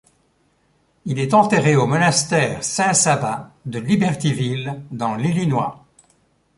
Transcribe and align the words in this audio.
Il 1.05 1.19
est 1.19 1.35
enterré 1.35 1.75
au 1.75 1.85
monastère 1.85 2.63
Saint-Sava 2.63 3.51
de 3.67 3.77
Libertyville 3.77 4.81
dans 4.89 5.13
l'Illinois. 5.15 5.85